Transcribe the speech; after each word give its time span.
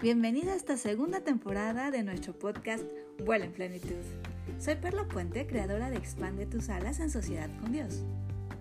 Bienvenida 0.00 0.52
a 0.52 0.54
esta 0.54 0.76
segunda 0.76 1.22
temporada 1.22 1.90
de 1.90 2.04
nuestro 2.04 2.32
podcast 2.32 2.84
Vuela 3.24 3.46
en 3.46 3.52
Plenitud. 3.52 3.96
Soy 4.60 4.76
Perla 4.76 5.08
Puente, 5.08 5.44
creadora 5.48 5.90
de 5.90 5.96
Expande 5.96 6.46
tus 6.46 6.68
alas 6.68 7.00
en 7.00 7.10
sociedad 7.10 7.50
con 7.60 7.72
Dios, 7.72 8.04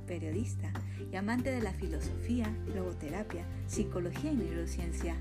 periodista 0.07 0.73
y 1.11 1.15
amante 1.15 1.51
de 1.51 1.61
la 1.61 1.73
filosofía, 1.73 2.51
logoterapia, 2.73 3.45
psicología 3.67 4.31
y 4.31 4.35
neurociencia. 4.35 5.15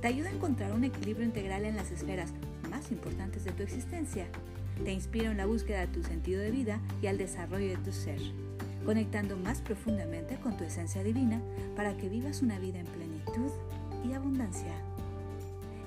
Te 0.00 0.08
ayuda 0.08 0.30
a 0.30 0.32
encontrar 0.32 0.72
un 0.72 0.84
equilibrio 0.84 1.26
integral 1.26 1.66
en 1.66 1.76
las 1.76 1.90
esferas 1.90 2.32
más 2.70 2.90
importantes 2.90 3.44
de 3.44 3.52
tu 3.52 3.62
existencia. 3.62 4.28
Te 4.82 4.94
inspiro 4.94 5.30
en 5.30 5.36
la 5.36 5.44
búsqueda 5.44 5.80
de 5.80 5.88
tu 5.88 6.02
sentido 6.02 6.40
de 6.40 6.52
vida 6.52 6.80
y 7.02 7.06
al 7.06 7.18
desarrollo 7.18 7.68
de 7.68 7.84
tu 7.84 7.92
ser, 7.92 8.18
conectando 8.86 9.36
más 9.36 9.60
profundamente 9.60 10.36
con 10.36 10.56
tu 10.56 10.64
esencia 10.64 11.04
divina 11.04 11.42
para 11.76 11.98
que 11.98 12.08
vivas 12.08 12.40
una 12.40 12.58
vida 12.58 12.78
en 12.78 12.86
plenitud 12.86 13.50
y 14.08 14.14
abundancia. 14.14 14.72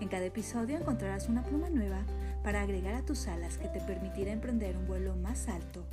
En 0.04 0.10
cada 0.10 0.26
episodio 0.26 0.76
encontrarás 0.76 1.30
una 1.30 1.44
pluma 1.44 1.70
nueva 1.70 2.02
para 2.44 2.62
agregar 2.62 2.94
a 2.94 3.06
tus 3.06 3.26
alas 3.30 3.58
que 3.58 3.70
te 3.70 3.80
permitirá 3.80 4.34
emprender 4.34 4.76
un 4.76 4.86
vuelo 4.86 5.16
más 5.16 5.48
alto, 5.48 5.86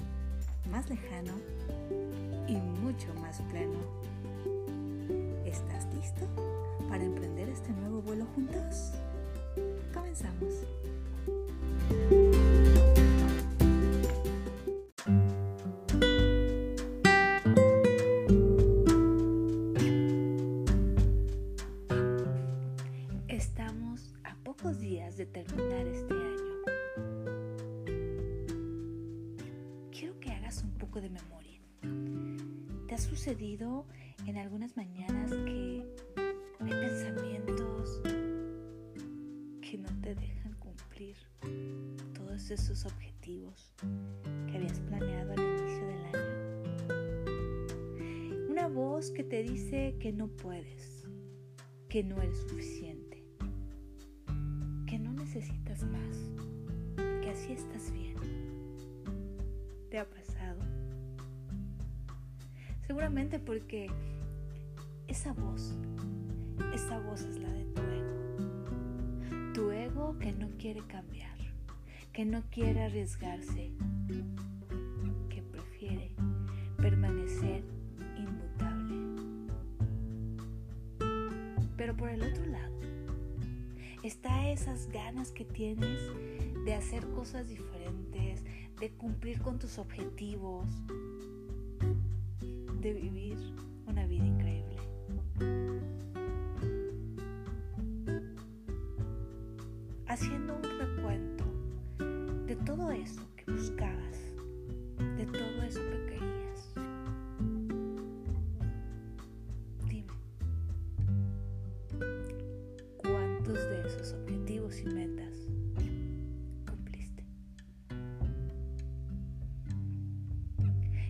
más 0.68 0.90
lejano 0.90 1.34
y 2.48 2.56
mucho 2.56 3.14
más 3.20 3.40
pleno. 3.52 3.78
¿Estás 5.46 5.86
listo 5.94 6.26
para 6.88 7.04
emprender 7.04 7.50
este 7.50 7.70
nuevo 7.70 8.02
vuelo 8.02 8.26
juntos? 8.34 8.90
Comenzamos. 9.94 10.54
De 30.98 31.08
memoria. 31.08 31.60
¿Te 32.88 32.94
ha 32.96 32.98
sucedido 32.98 33.86
en 34.26 34.36
algunas 34.38 34.76
mañanas 34.76 35.30
que 35.30 35.86
hay 36.58 36.70
pensamientos 36.70 38.02
que 39.60 39.78
no 39.78 39.88
te 40.00 40.16
dejan 40.16 40.52
cumplir 40.54 41.16
todos 42.12 42.50
esos 42.50 42.84
objetivos 42.86 43.72
que 44.48 44.56
habías 44.56 44.80
planeado 44.80 45.32
al 45.32 45.38
inicio 45.38 45.86
del 45.86 46.04
año? 46.06 46.20
Una 48.50 48.66
voz 48.66 49.12
que 49.12 49.22
te 49.22 49.44
dice 49.44 49.94
que 50.00 50.12
no 50.12 50.26
puedes, 50.26 51.06
que 51.88 52.02
no 52.02 52.20
eres 52.20 52.38
suficiente, 52.38 53.24
que 54.88 54.98
no 54.98 55.12
necesitas 55.12 55.84
más, 55.84 56.32
que 57.22 57.30
así 57.30 57.52
estás 57.52 57.92
bien. 57.92 58.16
¿Te 59.88 60.00
ha 60.00 60.10
pasado? 60.10 60.79
Seguramente 62.90 63.38
porque 63.38 63.88
esa 65.06 65.32
voz, 65.32 65.76
esa 66.74 66.98
voz 66.98 67.20
es 67.20 67.38
la 67.38 67.48
de 67.52 67.64
tu 67.66 67.80
ego. 67.82 69.52
Tu 69.54 69.70
ego 69.70 70.18
que 70.18 70.32
no 70.32 70.48
quiere 70.58 70.80
cambiar, 70.88 71.38
que 72.12 72.24
no 72.24 72.42
quiere 72.50 72.82
arriesgarse, 72.82 73.70
que 75.28 75.40
prefiere 75.40 76.10
permanecer 76.78 77.62
inmutable. 78.18 78.96
Pero 81.76 81.96
por 81.96 82.08
el 82.08 82.24
otro 82.24 82.44
lado, 82.46 82.80
está 84.02 84.50
esas 84.50 84.88
ganas 84.88 85.30
que 85.30 85.44
tienes 85.44 86.00
de 86.64 86.74
hacer 86.74 87.06
cosas 87.10 87.46
diferentes, 87.48 88.42
de 88.80 88.90
cumplir 88.90 89.40
con 89.42 89.60
tus 89.60 89.78
objetivos, 89.78 90.66
de 92.80 92.94
vivir 92.94 93.36
una 93.86 94.06
vida 94.06 94.24
increíble. 94.24 94.76
Haciendo 100.06 100.56
un 100.56 100.62
recuento 100.62 101.44
de 102.46 102.56
todo 102.56 102.90
eso 102.90 103.20
que 103.36 103.52
buscabas, 103.52 103.99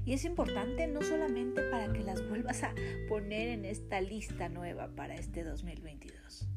Y 0.04 0.14
es 0.14 0.24
importante 0.24 0.86
no 0.86 1.02
solamente 1.02 1.62
para 1.70 1.92
que 1.92 2.02
las 2.02 2.26
vuelvas 2.28 2.62
a 2.62 2.74
poner 3.08 3.48
en 3.48 3.64
esta 3.64 4.00
lista 4.00 4.48
nueva 4.48 4.88
para 4.94 5.14
este 5.14 5.44
2022. 5.44 6.48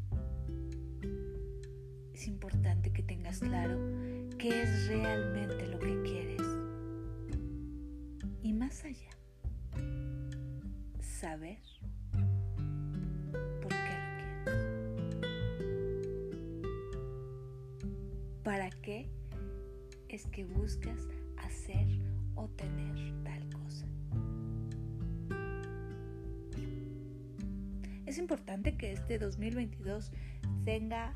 Es 2.14 2.28
importante 2.28 2.94
que 2.94 3.04
tengas 3.04 3.40
claro 3.40 3.78
qué 4.38 4.64
es 4.64 4.88
realmente 4.88 5.68
lo 5.68 5.78
que 5.80 6.02
quieres. 6.04 6.42
Y 8.42 8.54
más 8.54 8.84
allá, 8.86 9.12
saber 11.02 11.60
por 13.62 13.72
qué 13.72 13.96
lo 13.98 14.46
quieres. 14.46 14.66
¿Para 18.44 18.70
qué 18.70 19.10
es 20.08 20.26
que 20.28 20.46
buscas 20.46 21.08
hacer 21.38 21.88
o 22.36 22.48
tener 22.50 23.14
Es 28.14 28.20
importante 28.20 28.78
que 28.78 28.92
este 28.92 29.18
2022 29.18 30.12
tengas 30.66 31.16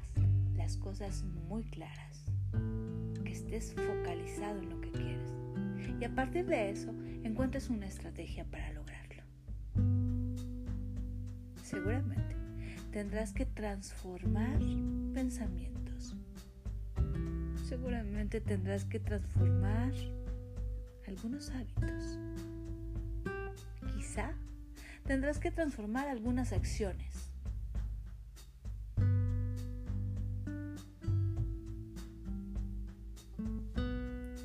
las 0.56 0.78
cosas 0.78 1.26
muy 1.48 1.64
claras, 1.64 2.24
que 3.24 3.34
estés 3.34 3.76
focalizado 3.76 4.64
en 4.64 4.70
lo 4.72 4.82
que 4.82 4.90
quieres 4.90 5.32
y 6.02 6.06
a 6.06 6.16
partir 6.16 6.48
de 6.48 6.72
eso 6.72 6.90
encuentres 7.24 7.70
una 7.70 7.86
estrategia 7.86 8.46
para 8.46 8.74
lograrlo. 8.74 9.22
Seguramente 11.64 12.36
tendrás 12.92 13.32
que 13.32 13.46
transformar 13.46 14.58
pensamientos. 15.14 16.16
Seguramente 17.64 18.42
tendrás 18.42 18.86
que 18.86 19.00
transformar 19.00 19.94
algunos 21.06 21.52
hábitos. 21.52 22.18
Tendrás 25.08 25.40
que 25.40 25.52
transformar 25.52 26.10
algunas 26.10 26.52
acciones. 26.52 27.32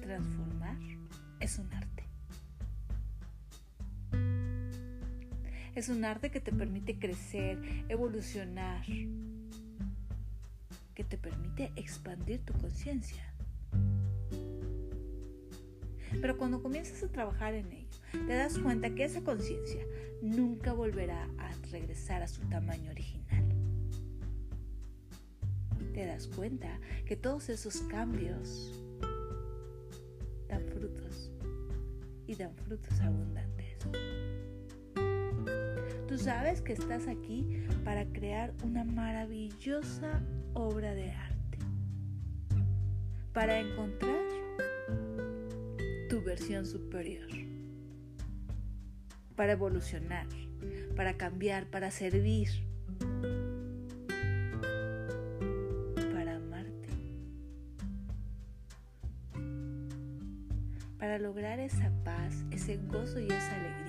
Transformar 0.01 0.77
es 1.41 1.59
un 1.59 1.75
arte. 1.75 2.05
Es 5.75 5.89
un 5.89 6.05
arte 6.05 6.31
que 6.31 6.39
te 6.39 6.53
permite 6.53 6.97
crecer, 6.97 7.59
evolucionar, 7.89 8.85
que 10.95 11.03
te 11.03 11.19
permite 11.19 11.73
expandir 11.75 12.39
tu 12.45 12.53
conciencia. 12.53 13.35
Pero 16.21 16.39
cuando 16.39 16.63
comienzas 16.63 17.03
a 17.03 17.09
trabajar 17.09 17.55
en 17.55 17.73
ello, 17.73 17.92
te 18.13 18.35
das 18.35 18.59
cuenta 18.59 18.95
que 18.95 19.05
esa 19.05 19.23
conciencia 19.23 19.85
nunca 20.21 20.73
volverá 20.73 21.29
a 21.39 21.51
regresar 21.71 22.23
a 22.23 22.29
su 22.29 22.43
tamaño 22.43 22.91
original. 22.91 23.45
Te 25.95 26.07
das 26.07 26.29
cuenta 26.29 26.79
que 27.07 27.17
todos 27.17 27.49
esos 27.49 27.83
cambios 27.83 28.81
dan 30.49 30.65
frutos 30.67 31.31
y 32.27 32.35
dan 32.35 32.55
frutos 32.55 33.01
abundantes. 33.01 33.77
Tú 36.07 36.19
sabes 36.19 36.61
que 36.61 36.75
estás 36.75 37.09
aquí 37.09 37.65
para 37.85 38.05
crear 38.13 38.53
una 38.63 38.85
maravillosa 38.85 40.23
obra 40.53 40.95
de 40.95 41.11
arte, 41.11 41.59
para 43.33 43.59
encontrar 43.59 44.23
tu 46.11 46.23
versión 46.23 46.67
superior, 46.67 47.29
para 49.37 49.53
evolucionar, 49.53 50.27
para 50.97 51.17
cambiar, 51.17 51.67
para 51.67 51.91
servir, 51.91 52.49
para 56.13 56.37
amarte, 56.37 56.89
para 60.99 61.19
lograr 61.19 61.59
esa 61.59 61.91
paz, 62.05 62.45
ese 62.51 62.79
gozo 62.89 63.21
y 63.21 63.27
esa 63.27 63.55
alegría 63.57 63.83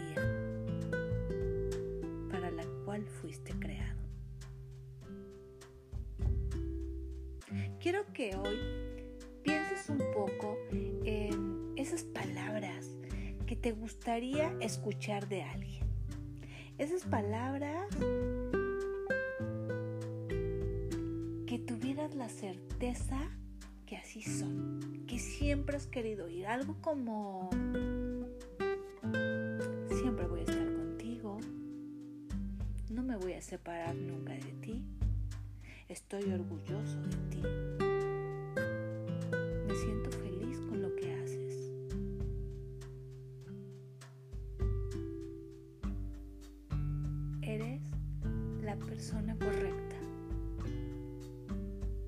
para 2.29 2.51
la 2.51 2.63
cual 2.85 3.05
fuiste 3.05 3.53
creado. 3.59 4.03
quiero 7.83 8.05
que 8.13 8.33
hoy 8.37 8.57
pienses 9.43 9.89
un 9.89 9.99
poco 10.13 10.57
en 10.71 11.73
esas 11.75 12.03
palabras 12.03 12.89
que 13.45 13.55
te 13.55 13.71
gustaría 13.71 14.55
escuchar 14.59 15.27
de 15.27 15.43
alguien. 15.43 15.85
Esas 16.77 17.03
palabras 17.03 17.87
que 21.47 21.59
tuvieras 21.59 22.15
la 22.15 22.29
certeza 22.29 23.17
que 23.85 23.97
así 23.97 24.21
son, 24.21 25.03
que 25.07 25.19
siempre 25.19 25.77
has 25.77 25.87
querido 25.87 26.25
oír. 26.25 26.47
Algo 26.47 26.75
como, 26.81 27.49
siempre 29.89 30.25
voy 30.27 30.39
a 30.39 30.43
estar 30.43 30.73
contigo, 30.73 31.39
no 32.89 33.03
me 33.03 33.17
voy 33.17 33.33
a 33.33 33.41
separar 33.41 33.95
nunca 33.95 34.33
de 34.33 34.53
ti, 34.61 34.83
estoy 35.89 36.31
orgulloso 36.31 37.01
de 37.01 37.17
ti. 37.29 37.41
Persona 48.75 49.35
correcta. 49.35 49.95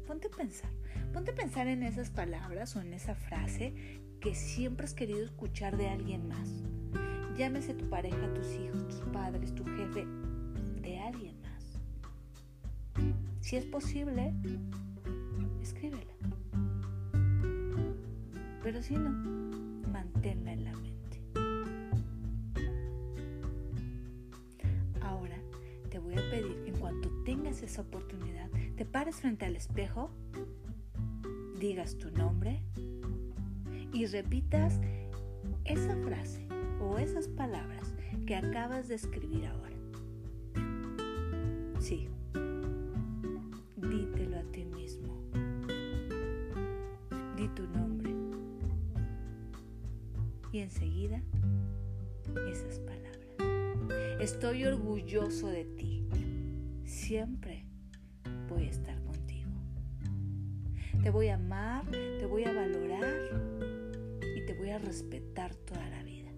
Ponte 0.07 0.27
a 0.27 0.31
pensar, 0.31 0.69
ponte 1.13 1.31
a 1.31 1.35
pensar 1.35 1.67
en 1.67 1.83
esas 1.83 2.09
palabras 2.09 2.75
o 2.75 2.81
en 2.81 2.93
esa 2.93 3.15
frase 3.15 3.73
que 4.19 4.35
siempre 4.35 4.85
has 4.85 4.93
querido 4.93 5.23
escuchar 5.23 5.77
de 5.77 5.89
alguien 5.89 6.27
más. 6.27 6.63
Llámese 7.37 7.73
tu 7.73 7.89
pareja, 7.89 8.33
tus 8.33 8.53
hijos, 8.55 8.87
tus 8.87 9.01
padres, 9.11 9.53
tu 9.53 9.65
jefe, 9.65 10.05
de 10.81 10.99
alguien 10.99 11.41
más. 11.41 11.79
Si 13.41 13.57
es 13.57 13.65
posible, 13.65 14.33
escríbela. 15.61 16.13
Pero 18.63 18.81
si 18.81 18.95
no, 18.95 19.11
manténla 19.91 20.53
en 20.53 20.63
la 20.63 20.73
esa 27.65 27.81
oportunidad, 27.81 28.49
te 28.77 28.85
pares 28.85 29.17
frente 29.17 29.45
al 29.45 29.55
espejo, 29.55 30.11
digas 31.59 31.97
tu 31.97 32.11
nombre 32.11 32.61
y 33.91 34.05
repitas 34.05 34.79
esa 35.63 35.95
frase 36.03 36.47
o 36.79 36.99
esas 36.99 37.27
palabras 37.27 37.95
que 38.27 38.35
acabas 38.35 38.87
de 38.87 38.95
escribir 38.95 39.47
ahora. 39.47 39.75
Sí, 41.79 42.07
dítelo 43.77 44.39
a 44.39 44.43
ti 44.51 44.65
mismo. 44.65 45.17
Di 47.35 47.47
tu 47.49 47.67
nombre. 47.67 48.13
Y 50.51 50.59
enseguida 50.59 51.21
esas 52.47 52.79
palabras. 52.79 53.15
Estoy 54.19 54.65
orgulloso 54.65 55.47
de 55.47 55.65
ti 55.65 56.05
siempre 57.05 57.44
Te 61.05 61.11
voy 61.11 61.27
a 61.27 61.35
amar, 61.35 61.85
te 61.91 62.25
voy 62.25 62.45
a 62.45 62.51
valorar 62.51 63.13
y 64.35 64.43
te 64.43 64.55
voy 64.55 64.71
a 64.71 64.79
respetar 64.79 65.53
toda 65.53 65.87
la 65.87 66.01
vida. 66.01 66.31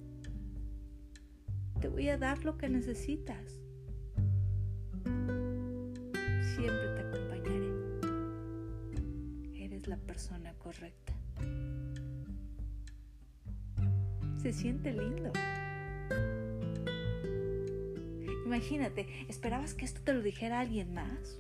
Te 1.80 1.88
voy 1.88 2.10
a 2.10 2.18
dar 2.18 2.44
lo 2.44 2.58
que 2.58 2.68
necesitas. 2.68 3.62
Siempre 6.54 6.96
te 6.96 7.00
acompañaré. 7.00 7.72
Eres 9.56 9.88
la 9.88 9.96
persona 9.96 10.54
correcta. 10.56 11.14
Se 14.36 14.52
siente 14.52 14.92
lindo. 14.92 15.32
Imagínate, 18.46 19.08
¿esperabas 19.30 19.74
que 19.74 19.86
esto 19.86 20.02
te 20.02 20.12
lo 20.12 20.22
dijera 20.22 20.60
alguien 20.60 20.94
más? 20.94 21.40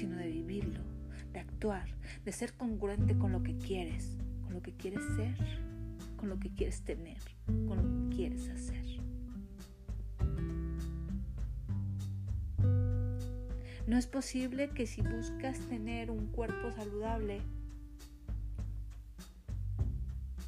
Sino 0.00 0.16
de 0.16 0.28
vivirlo, 0.28 0.80
de 1.34 1.40
actuar, 1.40 1.86
de 2.24 2.32
ser 2.32 2.54
congruente 2.54 3.18
con 3.18 3.32
lo 3.32 3.42
que 3.42 3.58
quieres, 3.58 4.16
con 4.44 4.54
lo 4.54 4.62
que 4.62 4.72
quieres 4.72 5.04
ser, 5.14 5.36
con 6.16 6.30
lo 6.30 6.40
que 6.40 6.48
quieres 6.54 6.80
tener, 6.82 7.18
con 7.68 7.76
lo 7.76 8.08
que 8.08 8.16
quieres 8.16 8.48
hacer. 8.48 8.86
No 13.86 13.98
es 13.98 14.06
posible 14.06 14.70
que 14.70 14.86
si 14.86 15.02
buscas 15.02 15.58
tener 15.68 16.10
un 16.10 16.28
cuerpo 16.28 16.72
saludable, 16.72 17.42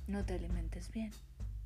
no 0.08 0.24
te 0.24 0.32
alimentes 0.32 0.90
bien. 0.90 1.10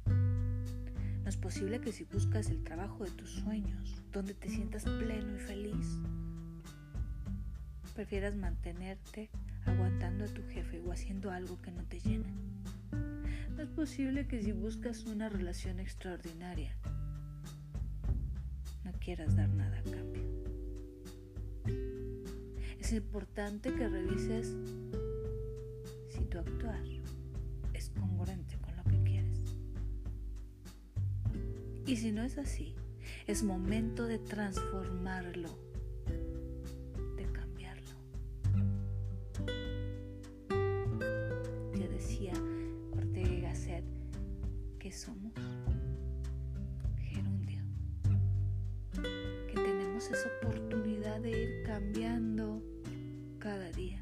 No 0.06 1.29
es 1.29 1.37
posible 1.37 1.81
que 1.81 1.93
si 1.93 2.03
buscas 2.03 2.50
el 2.50 2.65
trabajo 2.65 3.05
de 3.05 3.12
tus 3.12 3.31
sueños, 3.31 4.03
donde 4.11 4.35
te 4.35 4.49
sientas 4.49 4.85
pleno 4.85 5.37
y 5.37 5.39
feliz, 5.39 6.00
prefieras 7.96 8.37
mantenerte 8.37 9.28
aguantando 9.64 10.25
a 10.25 10.28
tu 10.28 10.43
jefe 10.44 10.81
o 10.81 10.93
haciendo 10.93 11.32
algo 11.32 11.60
que 11.60 11.72
no 11.72 11.82
te 11.82 11.98
llena. 11.98 12.32
No 13.56 13.62
es 13.62 13.70
posible 13.70 14.28
que 14.28 14.40
si 14.40 14.52
buscas 14.52 15.04
una 15.06 15.28
relación 15.28 15.81
extraordinaria, 15.81 16.76
no 18.84 18.93
quieras 19.00 19.34
dar 19.34 19.48
nada 19.48 19.78
a 19.78 19.82
cambio 19.82 20.37
es 22.87 22.93
importante 22.93 23.75
que 23.75 23.88
revises 23.88 24.54
si 26.08 26.25
tu 26.26 26.38
actuar 26.38 26.84
es 27.75 27.90
congruente 27.90 28.56
con 28.60 28.76
lo 28.76 28.84
que 28.84 29.02
quieres. 29.02 29.56
Y 31.84 31.96
si 31.96 32.12
no 32.12 32.22
es 32.22 32.38
así, 32.38 32.76
es 33.26 33.43
momento 33.43 34.06
de 34.06 34.20
transformarlo, 34.20 35.48
tenemos 50.06 50.10
esa 50.10 50.29
oportunidad 50.41 51.20
de 51.20 51.31
ir 51.31 51.63
cambiando 51.65 52.63
cada 53.39 53.70
día, 53.72 54.01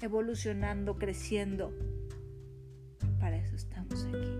evolucionando, 0.00 0.96
creciendo. 0.96 1.72
Para 3.18 3.36
eso 3.36 3.56
estamos 3.56 4.04
aquí. 4.04 4.38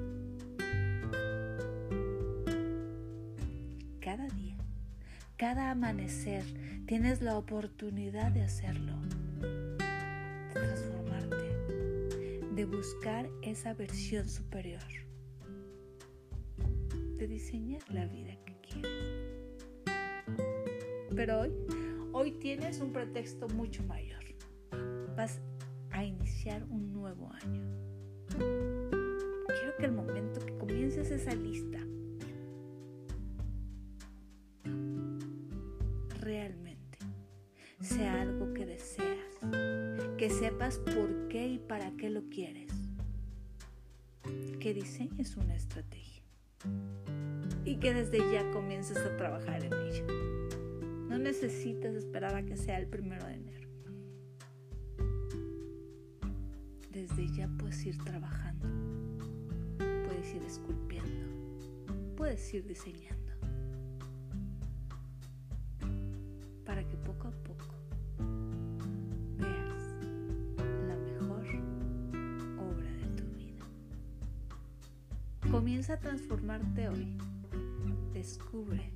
Cada 4.00 4.28
día, 4.28 4.56
cada 5.37 5.71
amanecer, 5.71 6.44
tienes 6.87 7.23
la 7.23 7.38
oportunidad 7.38 8.32
de 8.32 8.42
hacerlo, 8.42 8.94
de 9.40 10.52
transformarte, 10.52 12.40
de 12.54 12.64
buscar 12.64 13.28
esa 13.42 13.75
versión 13.75 14.28
superior, 14.28 14.82
de 17.16 17.26
diseñar 17.26 17.82
la 17.88 18.06
vida 18.06 18.37
que 18.44 18.56
quieres. 18.61 19.12
Pero 21.14 21.40
hoy, 21.40 21.52
hoy 22.12 22.31
tienes 22.33 22.81
un 22.81 22.92
pretexto 22.92 23.49
mucho 23.49 23.83
mayor 23.85 24.23
vas 25.16 25.40
a 25.90 26.04
iniciar 26.04 26.64
un 26.64 26.92
nuevo 26.92 27.31
año. 27.42 27.62
Quiero 28.38 29.76
que 29.78 29.87
el 29.87 29.92
momento 29.92 30.40
que 30.45 30.57
comiences 30.57 31.11
esa 31.11 31.35
lista 31.35 31.78
realmente 36.21 36.99
sea 37.81 38.23
algo 38.23 38.54
que 38.54 38.64
deseas, 38.64 39.38
que 40.16 40.31
sepas 40.31 40.78
por 40.78 41.28
qué 41.28 41.47
y 41.47 41.59
para 41.59 41.90
qué 41.92 42.11
lo 42.11 42.23
quieres, 42.31 42.73
que 44.61 44.73
diseñes 44.73 45.37
una 45.37 45.54
estrategia 45.54 46.23
y 47.64 47.76
que 47.76 47.92
desde 47.92 48.19
ya 48.33 48.49
comiences 48.50 48.97
a 48.99 49.16
trabajar 49.16 49.62
en 49.64 49.73
ella. 49.73 50.41
No 51.12 51.19
necesitas 51.19 51.95
esperar 51.95 52.35
a 52.35 52.42
que 52.42 52.57
sea 52.57 52.78
el 52.78 52.87
primero 52.87 53.26
de 53.26 53.35
enero. 53.35 53.69
Desde 56.90 57.28
ya 57.37 57.50
puedes 57.59 57.85
ir 57.85 57.99
trabajando, 58.02 58.66
puedes 60.07 60.35
ir 60.35 60.42
esculpiendo, 60.42 62.16
puedes 62.16 62.54
ir 62.54 62.66
diseñando. 62.66 63.31
Para 66.64 66.83
que 66.88 66.97
poco 66.97 67.28
a 67.28 67.33
poco 67.42 67.75
veas 69.37 69.95
la 70.88 70.97
mejor 70.97 71.45
obra 72.59 72.90
de 72.90 73.09
tu 73.16 73.25
vida. 73.37 73.66
Comienza 75.50 75.92
a 75.92 75.99
transformarte 75.99 76.88
hoy. 76.88 77.19
Descubre 78.14 78.95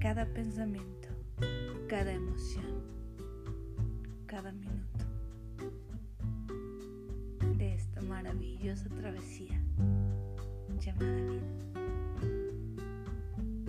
cada 0.00 0.24
pensamiento, 0.24 1.08
cada 1.86 2.10
emoción, 2.10 2.82
cada 4.24 4.50
minuto 4.50 5.04
de 7.58 7.74
esta 7.74 8.00
maravillosa 8.00 8.88
travesía 8.88 9.60
llamada 10.78 11.16
vida. 11.16 11.42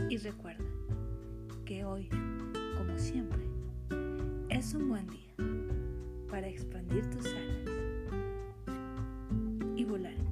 Y 0.10 0.18
recuerda 0.18 0.64
que 1.66 1.84
hoy, 1.84 2.08
como 2.78 2.98
siempre, 2.98 3.42
es 4.48 4.74
un 4.74 4.88
buen 4.88 5.08
día 5.08 5.36
para 6.30 6.48
expandir 6.48 7.10
tus 7.10 7.26
alas 7.26 7.58
y 9.76 9.84
volar 9.84 10.31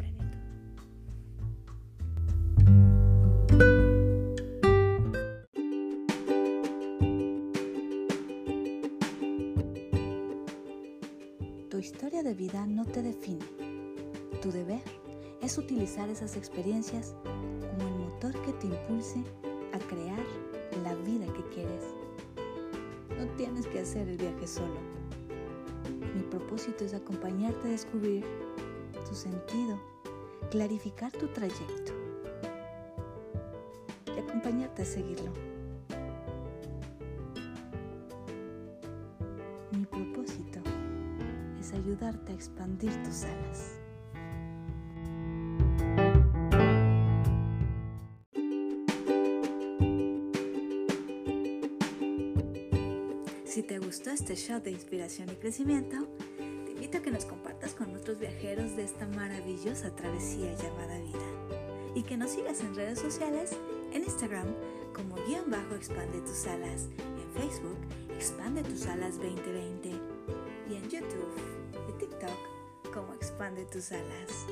Tu 14.42 14.52
deber 14.52 14.82
es 15.42 15.58
utilizar 15.58 16.10
esas 16.10 16.36
experiencias 16.38 17.16
como 17.24 17.88
el 17.88 18.00
motor 18.06 18.42
que 18.42 18.54
te 18.54 18.68
impulse 18.68 19.24
a 19.74 19.80
crear 19.80 20.20
la 20.84 20.96
vida 20.96 21.26
que 21.34 21.44
quieres. 21.54 21.84
No 23.18 23.26
tienes 23.36 23.68
que 23.68 23.80
hacer 23.80 24.08
el 24.08 24.18
viaje 24.18 24.48
solo. 24.48 24.80
Mi 26.16 26.22
propósito 26.24 26.86
es 26.86 26.94
acompañarte 26.94 27.68
a 27.68 27.72
descubrir 27.72 28.26
tu 29.08 29.16
sentido, 29.16 29.80
clarificar 30.52 31.12
tu 31.12 31.28
trayecto 31.28 31.92
y 34.16 34.20
acompañarte 34.20 34.84
a 34.84 34.86
seguirlo. 34.86 35.32
Mi 39.72 39.86
propósito 39.86 40.60
ayudarte 41.74 42.32
a 42.32 42.36
expandir 42.36 42.92
tus 43.04 43.24
alas. 43.24 43.80
Si 53.46 53.64
te 53.64 53.80
gustó 53.80 54.12
este 54.12 54.36
show 54.36 54.62
de 54.62 54.72
inspiración 54.72 55.30
y 55.30 55.36
crecimiento, 55.36 56.08
te 56.38 56.72
invito 56.72 57.00
a 57.00 57.02
que 57.02 57.12
nos 57.12 57.26
compartas 57.26 57.74
con 57.74 57.96
otros 57.96 58.20
viajeros 58.20 58.76
de 58.76 58.84
esta 58.84 59.08
maravillosa 59.08 59.96
travesía 59.96 60.54
llamada 60.56 60.98
vida 61.00 61.94
y 61.96 62.04
que 62.04 62.16
nos 62.16 62.32
sigas 62.32 62.62
en 62.62 62.76
redes 62.76 63.00
sociales, 63.00 63.52
en 63.92 64.04
Instagram 64.04 64.48
como 64.94 65.16
guion 65.26 65.50
bajo 65.50 65.76
expande 65.76 66.22
tus 66.22 66.46
alas, 66.46 66.88
en 66.98 67.42
Facebook 67.42 67.78
expande 68.16 68.64
tus 68.64 68.86
alas 68.86 69.18
2020 69.18 70.19
de 73.56 73.66
tus 73.66 73.92
alas. 73.92 74.46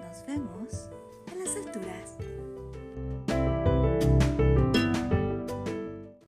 Nos 0.00 0.26
vemos 0.26 0.88
en 1.30 1.44
las 1.44 1.56
alturas. 1.56 2.16